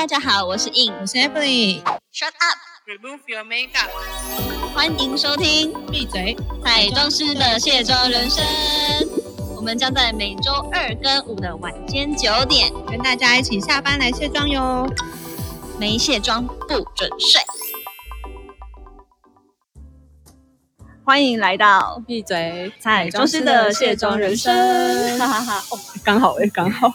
[0.00, 1.82] 大家好，我是 In，我是 Emily。
[2.10, 3.90] Shut up，Remove your makeup。
[4.72, 6.34] 欢迎收听闭嘴！
[6.64, 8.42] 彩妆师的卸妆人生。
[9.54, 14.88] 我们将在每周二跟五的晚间九点，跟大家一起下班来卸妆哟。
[15.78, 17.42] 没卸妆不准睡。
[21.04, 22.72] 欢迎来到闭嘴！
[22.80, 25.64] 彩妆师的卸妆人生，哈哈哈！
[25.70, 26.90] 哦，刚好哎，刚好。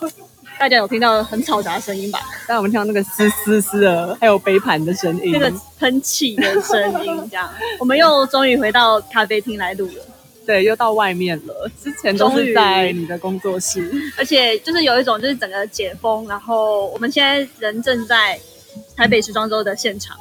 [0.58, 2.20] 大家有听到很嘈杂的声音吧？
[2.48, 10.06] 但我们听到那个嘶嘶嘶的，还有杯盘的声音，那个喷气的声音，这样，我们又终于回到咖啡厅来录了。
[10.46, 11.70] 对，又到外面了。
[11.82, 18.40] 之前都是在你的工作室，而且就是有一种就是整个解封，然后我们现在人正在
[18.96, 20.16] 台北时装周的现场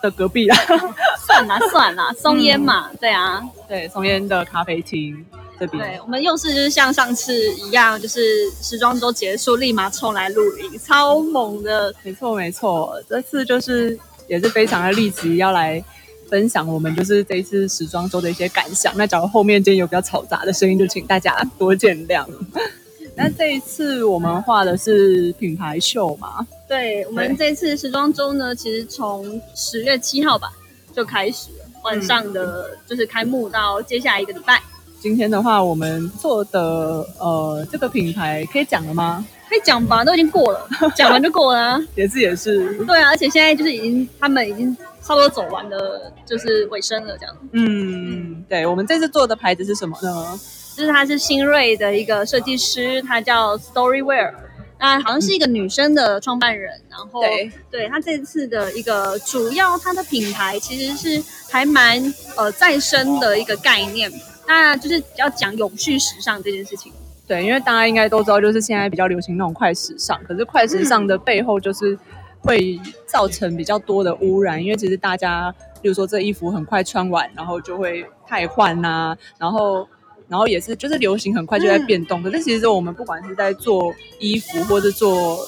[0.00, 0.56] 的隔壁啊。
[1.26, 5.26] 算啦算啦，松烟嘛，对啊，对，松烟的咖啡厅
[5.58, 5.82] 这边。
[5.82, 11.94] 对，我们又是就是像上次一样，就是时装周结束立马冲来录影，超猛的。
[12.02, 15.82] 没错没错，这次就是也是非常的立即要来
[16.28, 18.92] 分享我们就是这一次时装周的一些感想。
[18.96, 22.26] 那假如后面今天有比较嘈杂的声音，就请大家多见谅。
[23.16, 26.46] 那这一次我们画的是品牌秀嘛？
[26.68, 30.52] 对，我们这次时装周呢，其实从十月七号吧
[30.94, 34.62] 就开始了，晚上的就是开幕到接下来一个礼拜。
[35.00, 39.24] 今天的话，我们做的呃这个品牌可以讲了吗？
[39.48, 41.80] 可以讲吧，都已经过了， 讲完就过了、啊。
[41.94, 47.34] 也是也是，对啊，而且现在就是已经他们已经差不多走完了，就是尾声了这样。
[47.52, 50.38] 嗯，对，我们这次做的牌子是什么呢？
[50.76, 54.32] 就是它是新锐的一个设计师，他叫 Storywear，
[54.78, 64.12] 那好像是一个女生的创办人，然后对对他这次的一个主要它的品牌其实是还蛮呃再生的一个概念，
[64.48, 66.92] 那就是要讲永续时尚这件事情。
[67.28, 71.96] 对，因为大家应该都知道，就是现在比较流行那种快时尚，可是快时尚的背后就是
[72.40, 79.88] 会造成比较多的污染，因为其实大家，比如说这衣服很快穿完，然后就会太换呐、然后。
[80.30, 82.22] 然后也是，就是流行很快就在变动。
[82.22, 85.38] 可是其实我们不管是在做衣服，或者做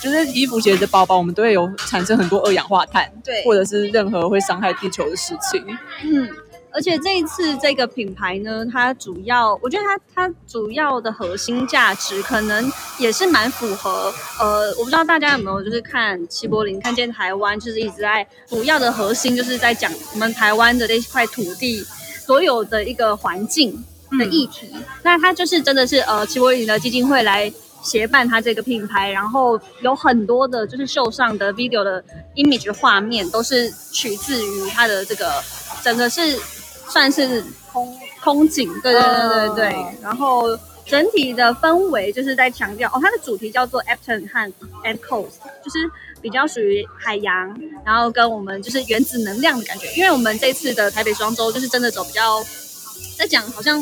[0.00, 5.64] 就是衣服、鞋子、包包，我们都会有产生很多二氧化碳，对或者是任何会伤害地球的事情。
[6.02, 6.28] 嗯，
[6.74, 9.98] 而且这一次这个品牌呢，它主要，我觉得它
[10.28, 21.84] 它主要的核心价值可能也是蛮符合，呃，我不知道大家有没有就是看齐柏林，看见台湾，就是一直在主要的核心就是在讲我们台湾的那块土地
[22.26, 23.84] 所有的一个环境
[24.18, 24.68] 的议题。
[25.02, 27.52] 那它就是真的是呃齐柏林的基金会来。
[27.84, 32.02] 协办它这个品牌，然后有很多的，就是秀上的 video 的
[32.34, 35.30] image 画面，都是取自于它的这个
[35.82, 36.34] 整个是
[36.88, 39.72] 算是空空景，对对对对对。
[39.72, 44.52] 哦然后整体的氛围就是在强调哦，它的主题叫做 Epton 和
[44.84, 45.90] and Coast，就是
[46.20, 49.90] 比较属于海洋，然后跟我们就是原子能量的感觉。
[49.96, 52.44] 因为我们这次的台北双周就是真的走比较
[53.16, 53.80] 在讲好像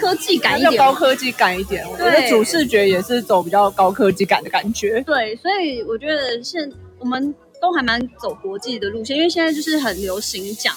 [0.00, 5.00] 科技感一点，高科技感一点，我觉得主视觉也是走比较高科技感的感觉。
[5.06, 10.74] 对，所以我觉得现我们都还蛮走国际的路线，因为现在就是很流行讲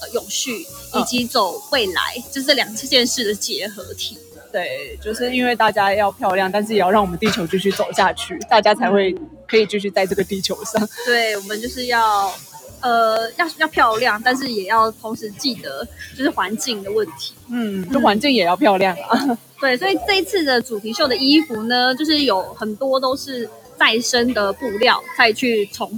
[0.00, 4.18] 呃永续以及走未来，就是这两件事的结合体。
[4.52, 9.14] 对，就是因为大家要漂亮，但是也要让我们地球继续走下去，大家才会
[9.46, 10.88] 可以继续在这个地球上。
[11.06, 12.34] 对，我们就是要
[12.80, 15.86] 呃要要漂亮，但是也要同时记得
[16.16, 17.32] 就是环境的问题。
[17.48, 19.38] 嗯，就环境也要漂亮啊。
[19.60, 25.96] 对，所以这一次的主题秀的衣服呢，就是有很多都是再生的布料，再去重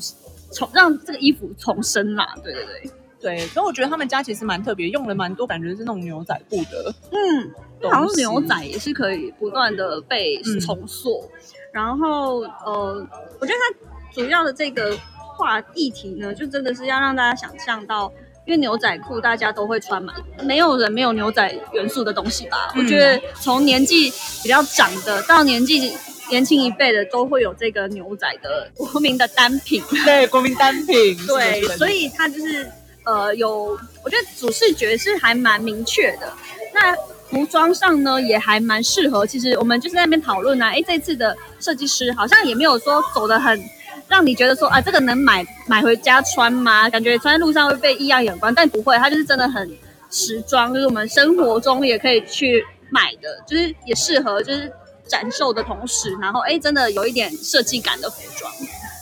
[0.52, 2.34] 重让这个衣服重生啦。
[2.44, 2.90] 对对对，
[3.22, 6.93] 对，所以我觉得他们家其实蛮特别，用了蛮多感觉是那种牛仔布的。
[7.12, 7.50] 嗯，
[7.81, 11.31] 东好像牛仔也是可以不断的被嗯重塑。
[11.72, 13.09] 然后呃，
[13.41, 18.12] 我觉得它主要的这个话议题呢，就真的是要让大家想象到。
[18.44, 20.12] 因为牛仔裤大家都会穿嘛，
[20.43, 22.72] 没有人没有牛仔元素的东西吧？
[22.75, 24.11] 嗯我觉得从年纪
[24.43, 25.93] 比较长的到年纪
[26.28, 29.81] 年轻一辈的，都会有这个牛仔的国民的单品。
[30.05, 31.17] 对，国民单品。
[31.25, 32.69] 对，所以以它就是
[33.04, 36.32] 呃有，我觉得主视觉是还蛮明确的。
[36.75, 36.94] 那
[37.31, 39.26] 服装上呢，也还蛮适合。
[39.26, 43.62] 其实我们就是在那边讨论啊，哎，这次的设计师好像也没有说走的很。
[44.08, 46.90] 让你觉得说啊，这个能买买回家穿吗？
[46.90, 49.78] 感觉穿在路上会被异样眼光，但不会，它就是真的很
[50.10, 54.70] 时装，就是我们生活中也可以去买的，就是也适合就是
[55.06, 58.52] 展售的同时，然后哎，真的有一点设计感的服装。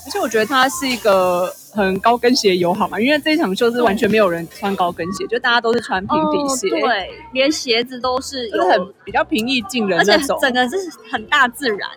[0.06, 10.38] 而且我觉得它是一个很高跟鞋友好嘛，因为这一场秀是完全没有人穿高跟鞋，就大家都是穿平底鞋，哦，对，连鞋子都是有就是很比较平易近人而且那种。
[10.40, 10.76] 整个是
[11.10, 11.88] 很大自然。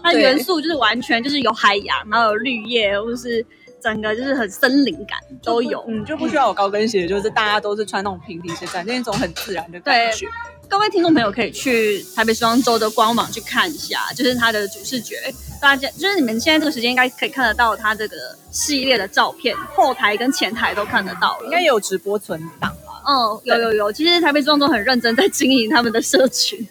[0.00, 3.44] 它元素就是完全就是有海洋，然后有绿叶，或者是
[3.82, 5.84] 整个就是很森林感都有。
[5.88, 10.28] 嗯，就不需要有高跟鞋，就是大家都是穿那种平底鞋，展现一种很自然的感觉。
[10.68, 15.16] 各位听众朋友可以去台北时装周的官网去看一下，就是它的主视觉，
[15.62, 18.16] 大家就是你们现在这个时间应该可以看得到它这个
[18.50, 23.02] 系列的照片，后台跟前台都看得到了，应该也有直播存档吧。
[23.06, 26.66] 嗯，有有有，其实台北时装周很认真在经营他们的社群。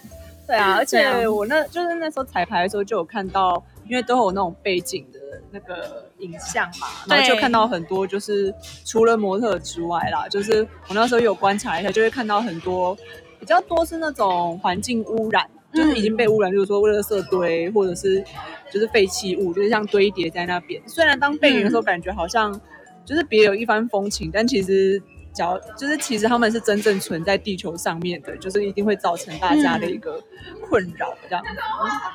[0.46, 5.20] 对啊，而且我那就是那时候彩排的时候就有看到，因为都有那种背景的
[5.52, 8.54] 那个影像嘛，然后就看到很多就是
[8.86, 12.96] 除了模特之外啦，就是我那时候有观察一下，就会看到很多
[13.40, 18.24] 比较多是那种环境污染，就是已经被污染，就是说垃圾堆或者是
[18.72, 20.82] 就是废弃物，就是像堆叠在那边。
[20.88, 22.60] 虽然当背影的时候感觉好像
[23.06, 25.02] 就是别有一番风情，但其实。
[25.34, 30.20] 脚就是，其实他们是真正存在地球上面的，就是一定会造成大家的一个
[30.68, 31.52] 困扰这样子。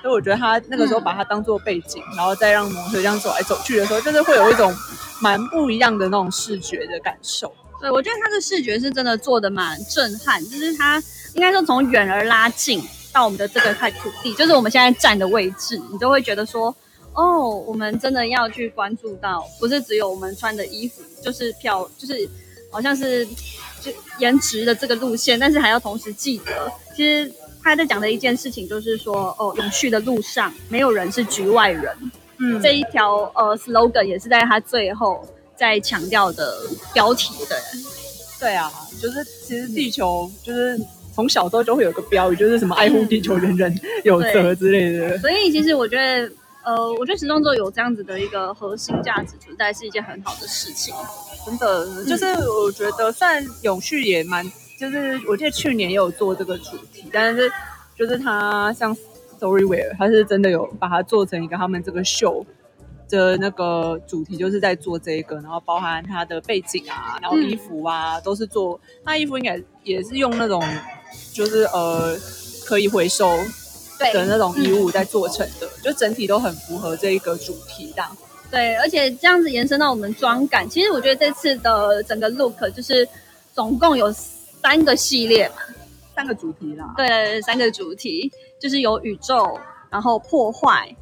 [0.03, 4.75] 所以我觉得他那个时候把它当做背景，然后再让模特这样走来走去的时候，就是会有一种
[5.21, 7.55] 蛮不一样的那种视觉的感受。
[7.83, 11.03] 对，我觉得他的视觉是真的做的蛮震撼，就是他
[11.35, 12.81] 应该说从远而拉近
[13.13, 16.73] 到我们的这个块土地，就是我们现在站的位置，你都会觉得说，
[17.13, 22.15] 哦，我们真的要去关注到，不是只有我们穿的衣服，就是漂，就是
[22.71, 23.27] 好像是
[23.81, 31.93] 就颜值的这个路线，但是还要同时记得，其实他在讲的一件事情就是说，哦，永续的路上没有人是局外人，
[32.39, 32.63] 嗯。
[32.63, 35.27] 这一条呃 slogan 也是在他最后
[35.57, 36.63] 在强调的
[36.93, 37.57] 标题的。
[38.41, 38.71] 对啊，
[39.01, 40.77] 就是其实地球就是
[41.15, 45.17] 从小时候就会有个标语，就是什么爱护地球，人人有责之类的。
[45.19, 46.29] 所以其实我觉得，
[46.65, 50.93] 呃，我觉得时装周有这样子的一个核心价值存在，是一件很好的事情。
[51.47, 54.45] 真的，就是我觉得，虽然永续也蛮，
[54.77, 57.49] 就是我记得去年也有做这个主题，但是
[57.97, 58.97] 就是它像
[59.39, 62.45] Storywear，它是真的有把它做成一个他们这个秀
[63.13, 70.63] 的那个主题，就是在做这个，然后包含它的背景啊，然后衣服啊，都是做，它衣服应该也是用那种
[71.33, 72.17] 就是呃
[72.65, 73.29] 可以回收
[74.13, 78.03] 的那种衣物在做成的，就整体都很符合这一个主题的。
[78.51, 83.07] 对，而且这样子延伸到我们妆感，其实我觉得这次的整个 look 就是
[83.55, 85.57] 总共有三个系列嘛，
[86.15, 86.93] 三个主题啦。
[86.97, 89.59] 对，三个主题就是有宇宙，
[89.91, 90.95] 然后破坏，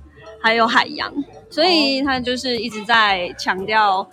[0.42, 1.12] 还有海洋，
[1.50, 4.08] 所以他就是一直在强调，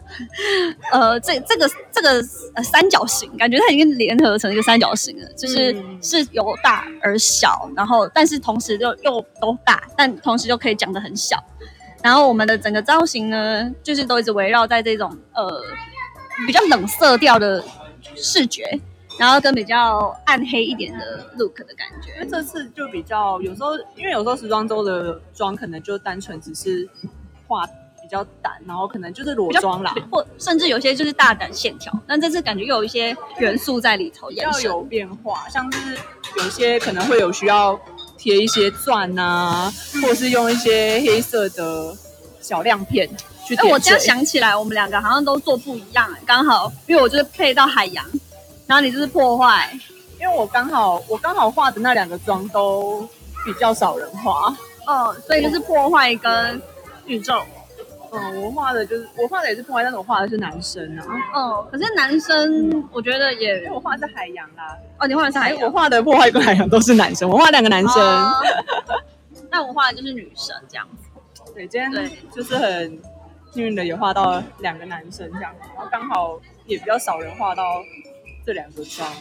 [0.92, 2.10] 呃，这这个这个
[2.54, 11.42] 呃三角形，感觉它已经联合成一个三角形了，就是、嗯是由大而小，然后但是同时又又都大，但同时又可以讲的很小。
[12.04, 15.64] 然后我们的整个造型呢，就是都一直围绕在这种呃
[16.46, 17.64] 比较冷色调的
[18.16, 18.80] 视觉，
[19.18, 22.24] 然后跟比较暗黑一点的 look 的感觉因觉。
[22.24, 26.88] 为这次就比较有时候，因为有时候时装周的妆可能就单纯只是
[27.48, 34.64] 画比较淡，然后可能就是裸妆啦，或甚至有些就是大胆线条，但这次感觉又有一些元素在里头比延伸。
[34.64, 35.98] 较有变化，像是
[36.38, 37.78] 有些可能会有需要
[38.18, 39.72] 贴一些钻啊，
[40.02, 41.94] 或者是用一些黑色的
[42.40, 43.10] 小亮片
[43.46, 48.06] 去哎、点我这样想起来，我们两个好像都做不一样、哎，刚好，因为我就是配到海洋，
[48.68, 49.72] 然后你就是破坏，
[50.20, 53.02] 因为我刚好我刚好画的那两个妆都
[53.46, 54.54] 比较少人画，
[54.86, 56.62] 嗯，所以就是破坏跟
[57.06, 57.42] 宇宙，
[58.12, 68.02] 嗯，我画的就是我画的也是破坏，但是我画的是男生啊，哦，可是男生我觉得也因也为，我画的是海洋啦，哦，你画的是海洋，我画的破坏跟海洋都是男生，我画两个男生。
[68.02, 68.32] 哦。
[69.50, 73.00] 那我画的就是女生这样子，对，今天对 就是很
[73.54, 77.64] 幸运的也画到两个男生这样，然后刚好也比较少人画到
[78.48, 79.12] 这两个妆，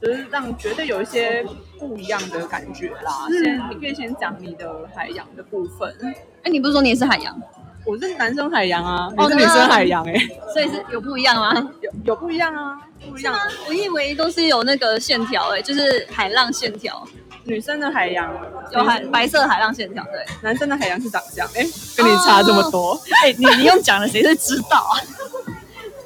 [0.00, 1.44] 就是让觉得有一些
[1.78, 3.26] 不一样的感觉啦。
[3.28, 5.94] 嗯先你可以先讲你的海洋的部分，
[6.42, 7.38] 哎、你不是说你也是海洋，
[7.84, 10.14] 我是男生海洋啊，哦你是女生海洋哎、
[10.54, 11.52] 所以是有不一样吗？
[11.82, 13.38] 有有不一样啊，不一样。
[13.68, 17.06] 我以为都是有那个线条，哎，就是海浪线条，
[17.44, 18.34] 女生的海洋
[18.72, 20.24] 有海白色海浪线条，对。
[20.40, 21.62] 男生的海洋是长这样，哎、
[21.94, 22.98] 跟你差这么多。
[23.22, 24.96] 哎、你你用讲了谁会知道啊？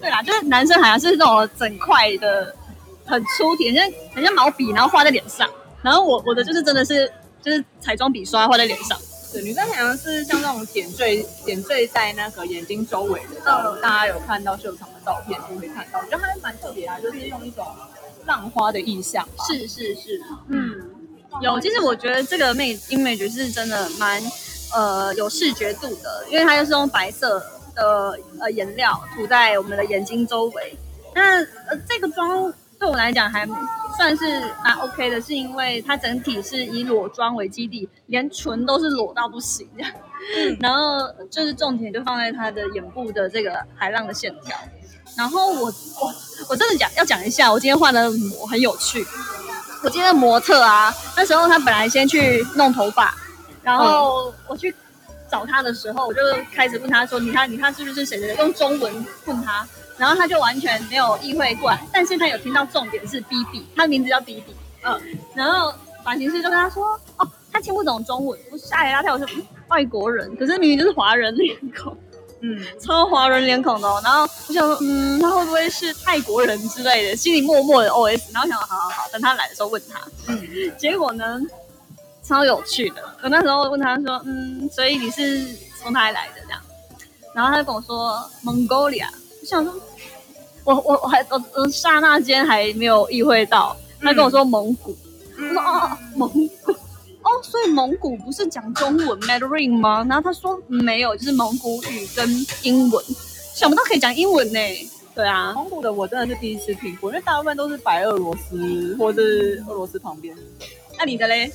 [0.01, 2.55] 对啦，就是男生好像是那种整块的，
[3.05, 5.49] 很粗体，很像很像毛笔，然后画在脸上。
[5.83, 7.11] 然后我我的就是真的是
[7.43, 8.99] 就是彩妆笔刷画在脸上。
[9.33, 17.65] 对，女生好像是像那种点缀点缀在那个眼睛周围的，嗯大家有看到秀场的照片就会看到，我觉得还蛮特别啊，就是用一种
[18.27, 19.45] 浪花的意象吧。
[19.47, 20.91] 是是是，嗯，
[21.41, 21.61] 有。
[21.61, 24.21] 其实我觉得这个 image image 是真的蛮
[24.75, 27.41] 呃有视觉度的，因为它就是用白色
[27.81, 30.77] 的呃颜料涂在我们的眼睛周围。
[31.15, 33.47] 那呃这个妆对我来讲还
[33.97, 39.93] 算是蛮 OK 的，是因为它整体是以裸妆为基底，连唇都是裸到不行这样。
[40.61, 44.57] 然后就是重点就放在它的眼部的这个海浪的线条。
[45.17, 46.15] 然后我我
[46.49, 49.05] 我真的讲要讲一下，我今天画的模很有趣。
[49.83, 53.15] 我今天的模特啊，那时候他本来先去弄头发，
[53.63, 54.75] 然后我去
[55.31, 56.21] 找他的时候，我就
[56.53, 65.01] 开始问他说：“你看，你看是不是谁谁谁？”用中文问他，然后他就完全没有意会过来，但是他有听到重点是 B B，他的名字叫 B B，嗯，
[65.35, 65.73] 然后
[66.05, 69.27] 发型师就跟他说：“哦，他听不懂中文。”我吓一大跳，我说
[69.69, 71.97] ：“外国人，可是明明就是华人脸孔。”
[72.43, 77.15] 嗯，超华人脸孔的，然后我想说，嗯，他会不会是泰国人之类的？
[77.15, 80.01] 心里默默的 OS，然后想，好好好，等他来的时候问他。
[80.27, 80.41] 嗯，
[80.79, 81.39] 结果呢，
[82.31, 83.03] 超有趣的。
[83.23, 85.45] 我那时候问他说，嗯，所以你是
[85.83, 86.61] 从哪里来的这样？
[87.35, 89.11] 然后他就跟我说蒙古利亚。
[89.41, 89.75] 我想说，
[90.63, 94.97] 我我我还我我刹那间还没有意会到，他跟我说蒙古。
[95.37, 96.71] 我说哦，蒙古。
[97.23, 100.07] 哦，所以蒙古不是讲中文 Mandarin 吗？
[100.09, 103.05] 然后他说没有，就是蒙古语跟英文。
[103.55, 104.59] 想不到可以讲英文呢。
[105.15, 110.35] 对啊，蒙古的我真的是第一次听过，因为大部分都是白俄罗斯或者是俄罗斯旁边。
[110.97, 111.53] 那你的嘞？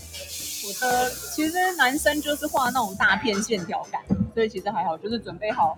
[0.67, 4.01] 我的其实男生就是画那种大片线条感，
[4.34, 5.77] 所以其实还好，就是准备好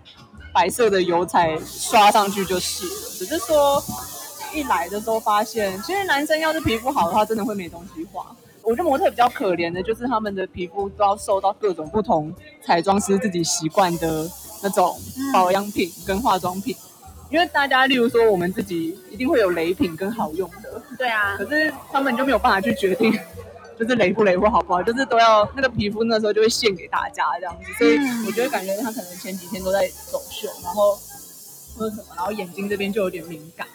[0.54, 2.92] 白色的油彩刷上去就是了。
[3.18, 3.84] 只是说
[4.54, 8.36] 一来的时候发现，其实男生要是皮肤好的话，真的会没东西画。
[8.64, 12.34] 我觉得模特比较可怜的，就是他们的皮肤都要受到各种不同
[12.66, 14.30] 彩妆师自己习惯的
[14.62, 14.98] 那种
[15.34, 16.76] 保养品跟化妆品，
[17.30, 23.18] 因为大家例如说我们自己一定会有雷品跟好用的，对啊，可是他们就没有办法去决定，
[23.80, 30.96] 就是雷不雷不好不好，就是都要那个皮肤那时候就会献给大家这样子，所以我觉得感觉他可能前几天都在走秀，然后
[31.78, 33.68] 或者什么，然后眼睛这边就有点敏感。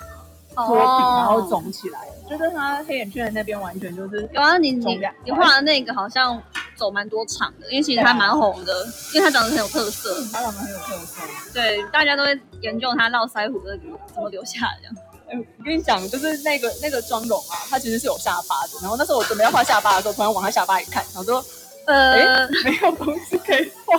[0.54, 4.28] 脱皮，然后肿起来，就是他黑眼圈的那边完全就是。
[4.35, 6.38] 有啊，你你你画的那个好像
[6.76, 10.23] 走蛮多场的，因为其实他蛮红的，因为他长得很有特色。
[10.30, 11.23] 他长得很有特色。
[11.54, 14.94] 对，大家都会研究他络腮胡的怎么留下这样。
[15.33, 18.79] 哎，我跟你讲，就是那个那个妆容啊，他其实是有下巴的。
[18.83, 21.45] 然后那时候我准备要画下巴的时候，突然往他下巴一看，然后说，
[21.87, 23.99] 呃，没有东西可以画，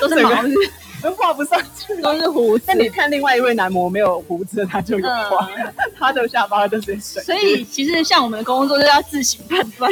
[0.00, 0.30] 都是毛。
[1.02, 2.64] 都画不上去，都是胡子。
[2.68, 5.50] 那你看另外一位男模没有胡子，他就有画，
[5.98, 7.20] 他的下巴就是水。
[7.24, 9.90] 所以其实像我们的工作，就要自行判断，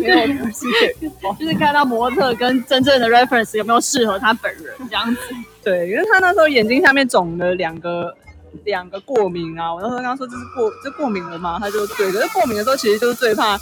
[0.00, 5.20] 没有东西可以画，就是看到模特跟真正的 reference 有没有适合他本人这样子。
[5.62, 8.16] 对，因为他那时候眼睛下面肿了两个
[8.64, 11.58] 两个过敏啊，我那时候跟他说这是过这过敏了嘛？
[11.58, 13.58] 他就对，可是过敏的时候其实就是最怕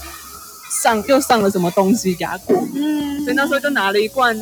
[0.82, 4.36] 上又上了什么东西给他过敏，所以那时候就拿了一罐。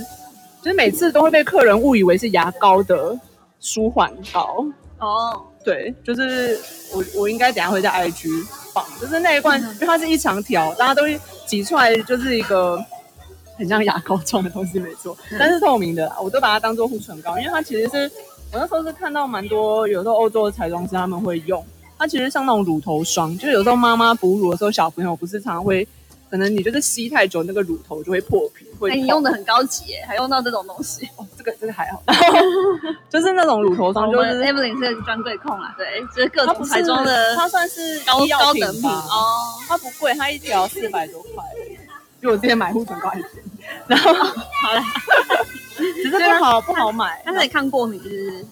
[0.60, 3.16] 就是每次都会被客人误以为是牙膏的
[3.60, 4.66] 舒缓膏
[4.98, 6.58] 哦，对，就是
[6.92, 11.04] 我我应该等下会在 IG 放，就是那一罐，因为它是一长条，大家都
[11.46, 12.84] 挤出来就是一个
[13.56, 18.10] 很像牙膏状的东西，没错，但是透明的，我都把它当做护唇膏，因为它其实是
[18.52, 21.64] 我那时候是看到蛮多，有时候欧洲的彩妆师他们会用，
[21.98, 25.86] 它其实像那种乳头霜，就有时候妈妈哺乳的时候，小朋友不是常常会。
[26.30, 28.66] 可能你就是吸太久，那个乳头就会破皮。
[28.78, 31.08] 会你用的很高级耶，还用到这种东西。
[31.16, 32.02] 哦，这个这个还好，
[33.08, 39.54] 就是那种乳头霜，就是 Evelyn 是专柜控啦，对，就是各种彩妆的，它算是高高等品哦。
[39.66, 41.42] 它不贵，它一条四百多块，
[42.20, 43.48] 比我之前买护唇膏还便宜。
[43.88, 44.82] 然后好了，
[45.78, 47.22] 只是不好不好买。
[47.24, 48.44] 但是你看过敏，就是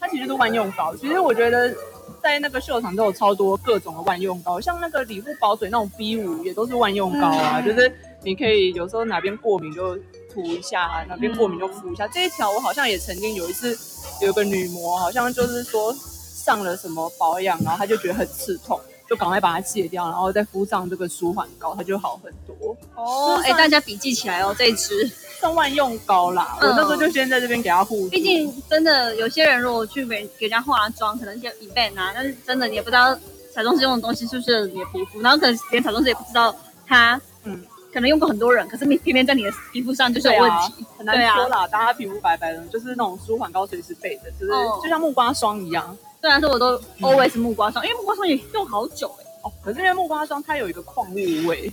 [0.00, 0.94] 它其实都万用膏。
[0.96, 1.74] 其实我觉得。
[2.20, 7.90] 在那个秀场都有超多各种的万用膏，像那个理肤宝水那种 B 五也都是万用膏啊，就是
[8.24, 9.96] 你可以有时候哪边过敏就
[10.32, 12.08] 涂一下，哪边过敏就敷一下。
[12.08, 13.78] 这一条我好像也曾经有一次
[14.20, 18.80] 有个女模，好像就是说上了什么保养，然后她就觉得很刺痛。
[19.08, 22.76] 就赶快把它卸掉，然后再敷上这个舒缓膏，它就好很多。
[22.94, 25.10] 哦，哎，大家笔记起来哦，这一支
[25.40, 26.58] 算万用膏啦。
[26.60, 28.08] 我那时候就先在这边给他护。
[28.08, 33.16] 毕竟真的有些人如果去给给人家化妆，可能就一倍拿，但是真的你也不知道
[33.54, 36.54] 彩妆师用的东西是不是你的皮肤，然后可能连彩妆师也不知道
[36.86, 41.66] 它，嗯，可能用过很多人，可是你偏偏在你的皮肤上就是有问题，很难说啦。
[41.68, 45.96] 大家皮肤白白的，就是那种舒缓膏随时备着，就是就像木瓜霜一样。
[46.20, 49.24] 虽然说我都 always 木瓜霜，因为木瓜霜也用好久哎。
[49.44, 51.14] 哦，可是因为木瓜霜它有一个矿物
[51.46, 51.72] 味，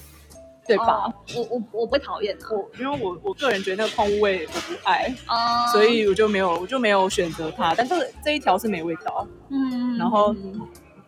[0.67, 1.11] 对吧？
[1.35, 2.45] 我我我不会讨厌的。
[2.51, 7.73] 我因为我我个人觉得那个矿物味我不爱，哦，所以我就没有我就没有选择它。
[7.75, 10.35] 但是这一条是没味道，嗯，然后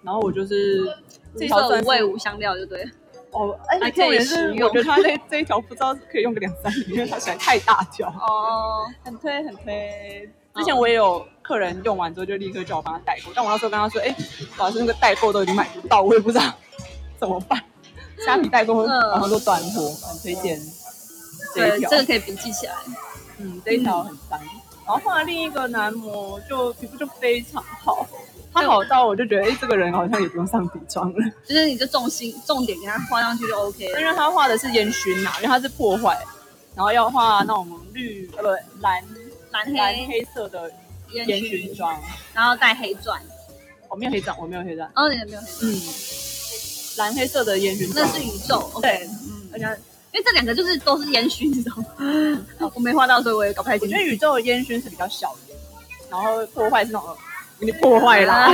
[0.01, 0.87] 然后我就是
[1.37, 2.83] 这条无味无香料，就对。
[3.31, 8.07] 哦，哎，重点是我觉得它这这一条不知道可以用个两三年，因为它实在太大条。
[8.09, 10.29] 哦，很推很推。
[10.55, 14.15] 之前我也有客人用完之后就立刻叫我帮他代购，但我那时候跟他说，哎，
[14.57, 16.43] 老师，那个代购都已经买不到，我也不知道
[17.19, 17.63] 怎么办。
[18.25, 20.59] 虾皮代购，嗯然后都断货，很推荐
[21.53, 21.89] 这对，一条。
[21.91, 22.73] 这个可以笔记起来。
[23.37, 24.39] 嗯，这一条很脏。
[24.39, 28.07] 然后画另一个男模，就皮肤就非常好，
[28.61, 33.99] 他好到我就觉得，哎，这个人好像也不用上底妆了， 就是你就重心重点给他画上去就 OK 了。
[34.01, 36.17] 因为他画的是烟熏呐，因为他是破坏，
[36.75, 38.49] 然后要画那种绿呃不
[38.81, 39.03] 蓝
[39.51, 40.71] 蓝蓝黑黑色的
[41.13, 41.97] 烟烟熏妆。
[42.33, 43.19] 然后带黑钻。
[43.89, 44.89] 我没有黑钻，我没有黑钻。
[44.95, 45.71] 哦，你有没有黑钻？
[45.71, 45.81] 嗯，
[46.97, 48.57] 蓝黑色的烟熏妆那，是宇宙。
[48.73, 49.65] OK，对嗯，而且
[50.13, 52.45] 因为这两个就是都是烟熏，你知道吗？
[52.75, 54.11] 我没画到，所以我也搞不太清楚我觉得。
[54.13, 55.53] 宇宙的烟熏是比较小的，
[56.09, 57.15] 然后破坏是那种
[57.81, 58.53] 破坏啦，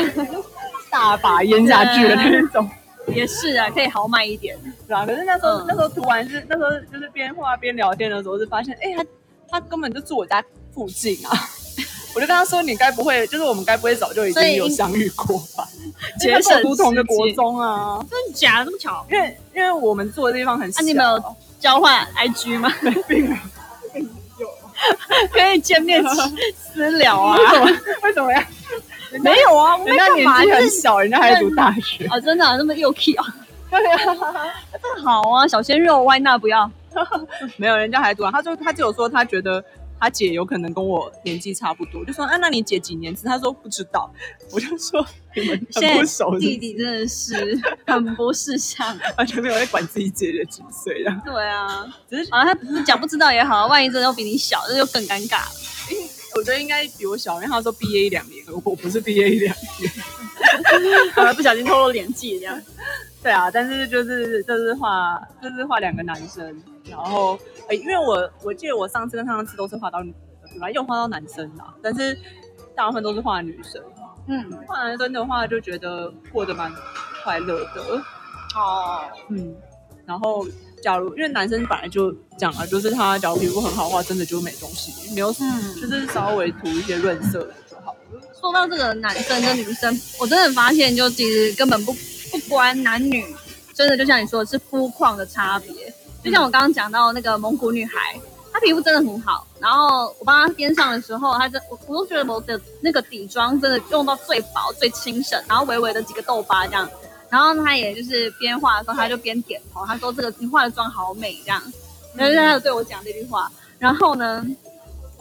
[0.90, 2.70] 大把淹下去的那种。
[3.08, 4.58] 也是啊，可以豪迈一点。
[4.88, 9.06] 对啊，可是那时候、嗯那时候涂完是那时候就是边画边聊天的时候，是发现哎、他
[9.50, 10.42] 他根本就住我家
[10.74, 11.32] 附近啊。
[12.16, 15.68] 我就跟他说：“你该不会就是我们该不会早就已经有相遇过吧？
[16.20, 18.66] 节省不同个时间国中啊，真的假的？
[18.66, 19.04] 这么巧？
[19.12, 22.72] 因为因为我们住的地方很小，啊，你们有交换 IG 吗？
[23.08, 23.36] 并 没
[24.40, 24.48] 有。
[25.34, 26.04] 可以见面
[26.56, 27.36] 私聊啊？
[27.36, 27.80] 为什么？
[28.04, 28.48] 为什么呀？
[29.22, 32.06] 没有啊，我没人家年纪很小，人家还读大学。
[32.08, 33.26] 啊，真的啊那么又 key 啊？
[33.70, 33.98] 对啊，
[34.74, 36.70] 这好啊，小鲜肉，Why not 不要？
[37.58, 38.32] 没有，人家还读啊。
[38.32, 39.64] 他就他就有说他觉得
[40.00, 43.28] 他姐有可能跟我年纪差不多，就说啊，那你姐几年次？
[43.28, 44.12] 他说不知道。
[44.52, 45.04] 我就说
[45.36, 48.96] 你们很不熟弟弟真的是很不识相。
[49.18, 51.22] 完全没有在管自己姐姐几岁啊。
[51.26, 52.56] 对啊，只是啊，他
[52.86, 55.52] 讲不知道也好，万一真的又比你小，这就更尴尬了。
[56.36, 59.92] 我觉得应该比我小，因为他说毕业一两年，我我不是毕业一两年。
[61.16, 62.62] 呃，不小心透露年纪这样。
[63.22, 70.70] 对啊，但是就是就是画就是画两个男生，然后呃，因为我我记得我上次跟上次都是画到女的，对吧？
[70.72, 72.18] 又画到男生啦，但是
[72.76, 73.82] 大部分都是画女生。
[74.28, 76.72] 嗯，画男生的话，就觉得过得蛮
[77.24, 78.04] 快乐的。
[78.56, 79.56] 哦，嗯，
[80.06, 80.46] 然后
[80.84, 88.22] 假如因为男生本来就讲了，就是他假如皮肤很好的话，真的就没东西，没有，嗯就是稍微涂一些润色的就好了。
[88.38, 91.94] 说到这个男生跟女生，我真的发现，就其实根本不
[92.30, 93.26] 不关男女，
[93.74, 95.74] 真的就像你说的是肤况的差别。
[96.22, 98.20] 就像我刚刚讲到那个蒙古女孩，
[98.52, 106.90] 她皮肤真的很好，然后我帮她边上的时候，她真我我都觉得我的那个底妆真的用到最薄最轻省，然后微微的几个痘疤这样。
[107.34, 111.60] 然后他也就是边画的时候，他就边点头，他说这个你化的妆好美这样，
[112.14, 113.52] 然后他有对我讲这句话。
[113.80, 114.46] 然后呢，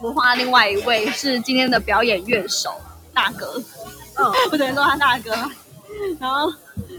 [0.02, 2.74] 我画另外一位是今天的表演乐手
[3.14, 3.54] 大哥，
[4.16, 5.30] 嗯， 我只能说他大哥。
[6.20, 6.52] 然后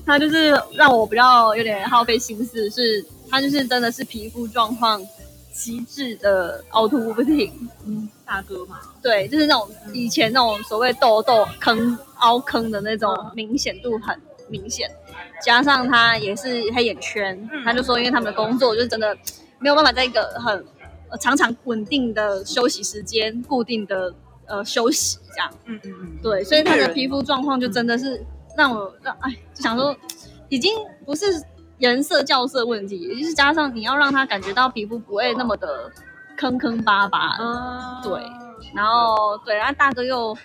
[0.04, 5.00] 他就是让我比较有点耗费心思，是他就是真的是皮肤状况
[5.54, 13.32] 极致的凹凸不平，嗯，大哥嘛，对，就是那种以前那种所谓痘痘坑凹坑的那种嗯。
[13.36, 14.90] 明显度很明显，
[15.42, 19.16] 加上他也是黑眼圈，嗯他就说因为他们的工作就是真的
[19.60, 20.66] 没有办法在一个很
[21.10, 24.14] 呃常常稳定的休息时间、固定的
[24.46, 25.52] 呃休息这样。
[25.66, 28.26] 嗯嗯嗯，对，所以他的皮肤状况就真的是
[28.58, 29.96] 让我让哎，就想说，
[30.50, 30.74] 已经
[31.06, 31.26] 不是
[31.80, 35.92] 颜色校色问题，也就是加上你要让他感觉到皮肤不会那么的
[36.38, 38.22] 坑坑巴巴，嗯对
[38.74, 40.38] 然后对，然后大哥又。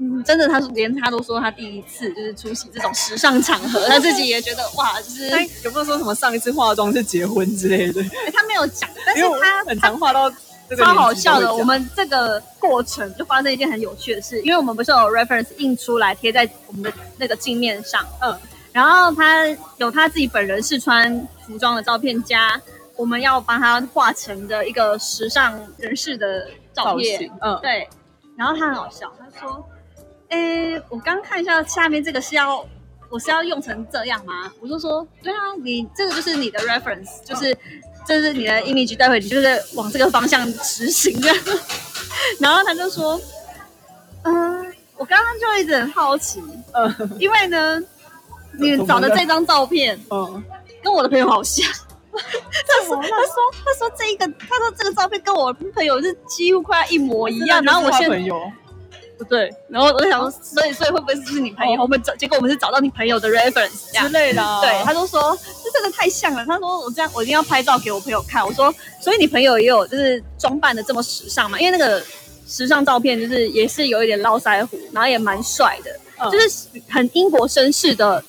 [0.00, 8.00] 嗯，真的，他说连他都说他第一次就是出席这种时尚场合，他自己也觉得哇，就是、哎，有没有说什么上一次化妆是结婚之类的？
[8.02, 10.30] 哎他没有讲，但是因为我他很常化到
[10.68, 11.52] 这个超好笑的。
[11.52, 18.38] 我们这个过程就发生一件很有趣的事，因为我们不是有 reference 印出来贴在我们的那个镜面上，嗯
[18.70, 19.44] 然后他
[19.78, 22.60] 有他自己本人试穿服装的照片，加
[22.94, 27.88] 我们要帮他画成的一个时尚人士的照造片型，，嗯，对。
[28.36, 29.68] 然后他很好笑，他说
[30.28, 32.66] ：“诶，我刚看一下下面这个是要。”
[33.10, 34.52] 我是要用成这样吗？
[34.60, 37.56] 我就说，对啊，你这个就是你的 reference，就是
[38.06, 41.28] 这是你的 image，待会你就是往这个方向执行的。
[42.38, 43.18] 然后他就说，
[44.24, 46.42] 嗯、我刚刚就一直很好奇，
[46.74, 47.82] 嗯因为呢，
[48.60, 50.44] 你找的这张照片嗯，
[50.82, 51.66] 跟我的朋友好像。
[52.12, 57.62] 他说：“他说，他说这一个，他说这个照片跟我朋友是几乎快要一模一样。
[57.62, 58.67] 然后我现朋友，不
[59.24, 61.74] 对，然后我就想说，所以所以会不会是你朋友？
[61.74, 64.08] 哦我们找结果我们是找到你朋友的 reference 之。
[64.10, 66.44] 类的啊，对，他就说这真的太像了。
[66.46, 68.46] 他说我这样我一定要拍照给我朋友看。
[68.46, 71.58] 我说，所以你朋友也有就是装扮的这么时尚嘛？
[71.58, 72.02] 因为那个
[72.46, 78.22] 时尚照片就是也是有一点络腮胡，然后也蛮帅的，嗯就是很英国绅士的，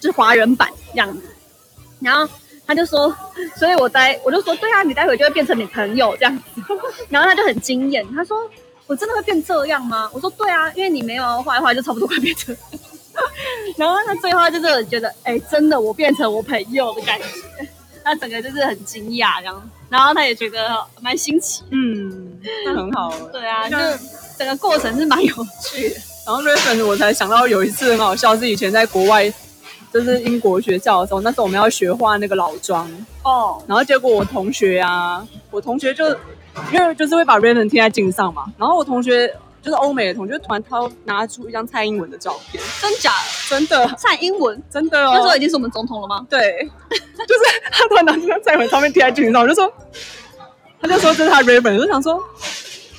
[0.00, 1.22] 就是华人版这样子。
[2.00, 2.28] 然后
[2.66, 3.14] 他就说，
[3.56, 6.42] 所以我待我就说，对啊，你待会就会变成你朋友这样子。
[7.08, 8.36] 然后他就很惊艳，他说。
[8.86, 10.10] 我真的会变这样吗？
[10.12, 12.54] 我说对啊，因为你没有画一画就差不多快变成。
[13.76, 17.68] 然后他最后就真的觉得，哎，真的我变成我朋友的感觉，
[18.02, 23.12] 他整个就是很惊讶这样，然后他也觉得蛮新奇，嗯，那很好。
[23.30, 23.76] 对啊，就
[24.38, 25.96] 整个过程是蛮有趣的。
[26.26, 29.32] 然后 reference 我才想到有一次很好笑，是以前在国外，
[29.92, 32.90] 就是英国学校的时候，那时候我们要学画那个老庄
[33.22, 36.08] 哦，然后结果我同学啊，我同学就
[36.72, 39.34] 因为就是会把 reference 贴在镜上嘛，然后我同学。
[39.62, 43.12] 就是欧美的同学，突然掏拿出一张蔡英文的照片，真假？
[43.48, 45.12] 真的，蔡英文，真的哦。
[45.14, 46.26] 那时候已经是我们总统了吗？
[46.28, 49.72] 对， 就是他突然拿出张蔡英文照片贴在镜上，我就说，
[50.80, 52.20] 他就说这是他 Raven，我就想说，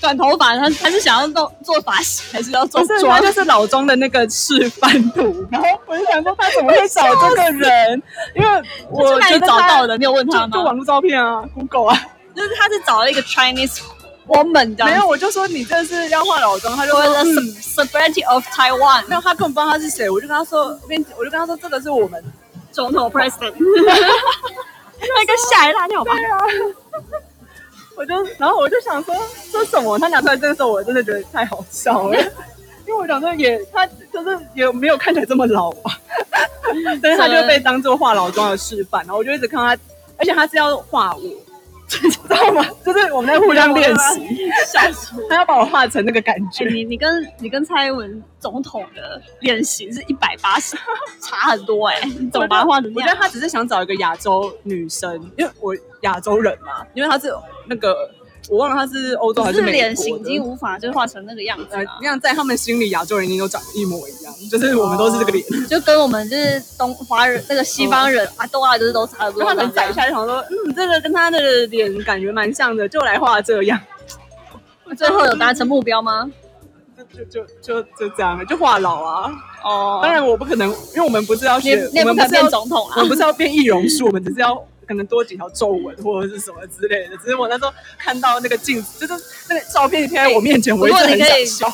[0.04, 3.22] 短头发，他他是想要做做发型， 还是要做妆？
[3.22, 5.48] 就是老庄的那个示范图。
[5.50, 8.04] 然后我就想说，他怎么会找这个人？
[8.36, 10.50] 因为我就找到的，你有问他吗？
[10.52, 13.80] 就网络照片啊，Google 啊，就是他是找了一个 Chinese。
[14.26, 20.68] woman，没有，我就说你这是要化老妆，他就说 celebrity of Taiwan，没有，他根本不知道他是谁，我就跟他说，
[21.18, 22.24] 我就跟他说这个是我们
[22.72, 26.13] 总 统 president，那个吓一大跳吧。
[27.95, 29.15] 我就然后我就想说
[29.51, 29.97] 这什么？
[29.99, 32.17] 他拿出来这个时候，我真的觉得太好笑了，
[32.88, 35.99] 因为我想说也他就是也没有看起来这么老吧，
[37.01, 39.84] 但是他就被当做化老妆的示范，然后我就一直看他，
[40.17, 41.21] 而且他是要画我。
[41.93, 42.65] 知道吗？
[42.84, 45.13] 就是我们在互相练习，笑死！
[45.29, 46.65] 他要把我画成那个感觉。
[46.65, 50.75] 你你跟你跟蔡英文总统的脸型是一百八十，
[51.21, 52.01] 差很多哎！
[52.19, 52.91] 你怎么把他画成？
[52.95, 57.32] 我觉得他只是想找一个亚洲女生，因为我亚洲人嘛，因为他是
[57.67, 58.10] 那个。
[58.49, 61.67] 我忘了他是欧洲还是美国脸型已经无法就是画成那个样子，
[62.02, 69.47] 那样在他们心里亚洲人已经都长一模一样，就是我们都是这个脸，就跟我们就是东华人那个西方人啊，都啊就是都差不多。
[69.47, 73.80] 他们宰一下就想说，嗯，这个跟他的脸感觉蛮像的，就来画这样。
[74.97, 76.30] 最后有达成目标吗？
[77.15, 79.32] 就就就就这样，就话痨啊。
[79.63, 84.62] 哦，当然我不可能，因为我们不是要学，我们不是要总统啊，我们不是要变易容术，我们只是要。
[84.88, 91.74] 可能多几条皱纹或者是什么之类的，只是我那时候看到那个镜子，就是那个照片贴在我面前，我一直很想笑。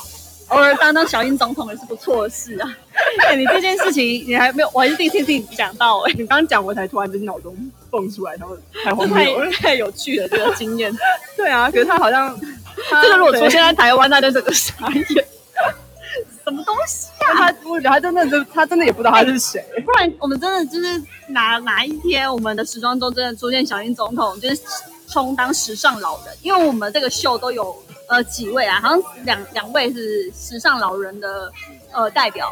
[0.49, 2.75] 偶尔当当小英总统也是不错的事啊。
[3.29, 7.55] 哎你这件事情你还没有，我还是第一次听你讲到哎，你刚刚讲我才突然就是脑中
[7.91, 10.91] 蹦出来，然后太荒谬，太有趣了这个经验。
[11.37, 12.35] 对啊，可是他好像
[13.03, 15.25] 这个如果出现在台湾，那就整个傻眼。
[16.49, 17.51] 什么东西啊？
[17.51, 19.63] 他我觉得他真的就他真的也不知道他是谁。
[19.85, 24.61] 不然我们真的就是哪哪一天我们的时装周真的出现小英总统，就是
[25.07, 26.35] 充当时尚老人。
[26.41, 27.75] 因为我们这个秀都有
[28.07, 31.51] 呃几位啊，好像两两位是时尚老人的
[31.91, 32.51] 呃代表，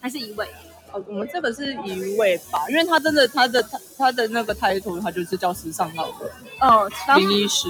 [0.00, 0.46] 还是一位？
[0.92, 6.30] 哦，我们这个是一位吧，因为他真的他的他他的那个抬头，他就是叫时尚老人。
[6.60, 7.68] 哦，林医师。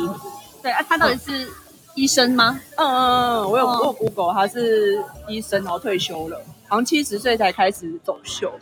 [0.62, 1.50] 对啊，他到底是？
[1.94, 2.60] 医生吗？
[2.76, 6.36] 嗯嗯嗯，我有我有 Google，他是医生，然后退休了，
[6.68, 8.52] 好像七十岁才开始走秀，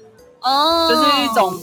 [0.40, 1.59] 哦，就是一种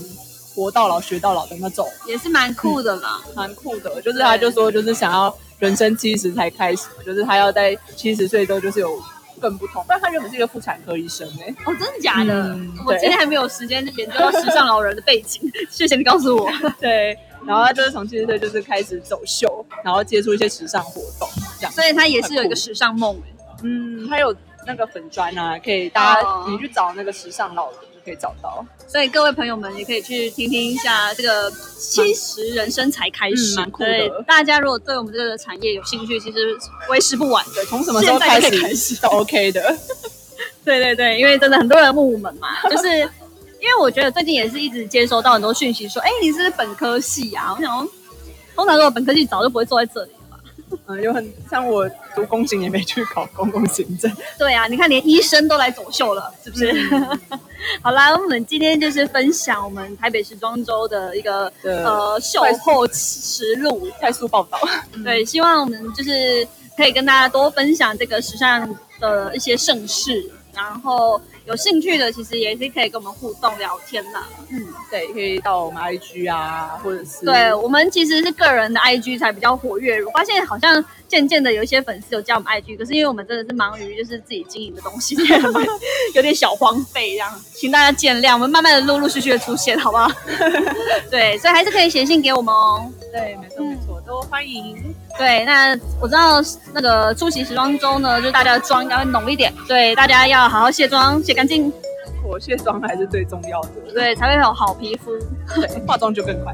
[0.56, 4.02] 活到老学到老的那种，也是蛮酷的嘛，蛮酷的。
[4.02, 9.00] 就是他就说，就是想要人生七十才开始，就是他要在七十岁之后就是有
[9.40, 9.86] 更不同。
[9.88, 12.58] 但他原本是一个妇产科医生哎，哦，真的假的？
[12.86, 16.52] 我今天还没有时间研究到时尚老人的背景，谢谢你告诉我。
[16.80, 17.18] 对。
[17.46, 21.72] 然后他就是从七十岁就是开始走秀，然后接触一些时尚活动，这样。
[21.72, 23.20] 所以他也是有一个时尚梦
[23.64, 24.36] 嗯，他有
[24.68, 28.66] 那个粉砖啊，可以大家你去找那个时尚老人就可以找到。
[28.88, 34.24] 所以各位朋友们也可以去听听一下这个七十人生才开始，蛮酷的。
[34.28, 36.58] 大家如果对我们这个产业有兴趣，其实
[36.90, 37.46] 为时不晚。
[37.56, 39.78] 的，从什么时候开始 都 OK 的。
[40.64, 43.10] 对对对，因为真的很多人问我们嘛，就是。
[43.62, 47.54] 因为我觉得最近也是一直接收到很多讯息，说，哎，你是本科系啊？
[47.54, 47.88] 我想，
[48.56, 50.40] 通常如果本科系早就不会坐在这里了吧？
[50.88, 54.10] 嗯， 有很像我读公行也没去考公共行政。
[54.38, 56.72] 对啊，你看连医生都来走秀了，是不是？
[57.84, 64.58] 好啦，我们今天就是分享我们台北时装周的一个呃秀后实录快速报道。
[65.04, 71.20] 对，希望我们就是可以跟大家多分享这个时尚的一些盛事，然后。
[71.50, 74.24] 有兴趣的其实也是可以跟我们互动聊天啦。
[74.50, 80.04] 嗯，对，可以到我们 IG 啊，或者是对我们其实是个人的 IG 才比较活跃。
[80.06, 85.16] 我发现好像渐渐的有一些粉丝有加我们 IG，可是因为我们真的是忙于就是自己经营的东西，
[86.14, 88.34] 有点小荒废这样，请大家见谅。
[88.34, 90.08] 我们慢慢的陆陆续续的出现，好不好？
[91.10, 92.88] 对，所以还是可以写信给我们哦。
[93.12, 94.78] 对，没错没错，都欢迎。
[95.18, 96.40] 对，那我知道
[96.74, 101.39] 那个出席时装周呢，就大家的妆应该会浓一点，对，大家要好好卸妆卸。
[101.40, 101.72] 干净，
[102.22, 105.12] 我卸妆还是最重要的，对，才会有好皮肤，
[105.56, 106.52] 对，化妆就更快。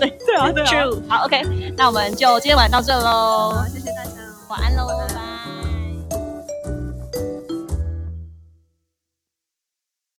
[0.00, 0.66] 对， 对啊，对啊。
[0.66, 4.10] True，好，OK，那我们就今天晚上到这喽，谢谢大家。
[4.48, 5.25] 晚安喽，拜。